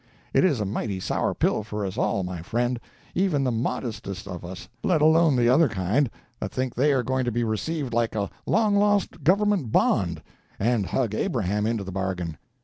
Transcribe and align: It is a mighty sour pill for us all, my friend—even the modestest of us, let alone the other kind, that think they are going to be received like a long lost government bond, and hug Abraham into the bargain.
It 0.33 0.43
is 0.43 0.59
a 0.59 0.65
mighty 0.65 0.99
sour 0.99 1.35
pill 1.35 1.61
for 1.61 1.85
us 1.85 1.95
all, 1.95 2.23
my 2.23 2.41
friend—even 2.41 3.43
the 3.43 3.51
modestest 3.51 4.27
of 4.27 4.43
us, 4.43 4.67
let 4.83 4.99
alone 4.99 5.35
the 5.35 5.47
other 5.47 5.69
kind, 5.69 6.09
that 6.39 6.51
think 6.51 6.73
they 6.73 6.91
are 6.91 7.03
going 7.03 7.23
to 7.23 7.31
be 7.31 7.43
received 7.43 7.93
like 7.93 8.15
a 8.15 8.31
long 8.47 8.75
lost 8.75 9.23
government 9.23 9.71
bond, 9.71 10.23
and 10.57 10.87
hug 10.87 11.13
Abraham 11.13 11.67
into 11.67 11.83
the 11.83 11.91
bargain. 11.91 12.39